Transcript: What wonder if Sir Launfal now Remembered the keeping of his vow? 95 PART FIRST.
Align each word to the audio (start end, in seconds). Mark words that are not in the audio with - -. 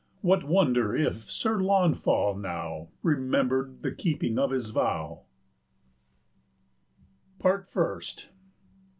What 0.21 0.43
wonder 0.45 0.95
if 0.95 1.29
Sir 1.29 1.59
Launfal 1.61 2.33
now 2.35 2.87
Remembered 3.03 3.83
the 3.83 3.91
keeping 3.91 4.39
of 4.39 4.49
his 4.49 4.71
vow? 4.71 5.25
95 7.35 7.39
PART 7.39 7.67
FIRST. 7.67 8.29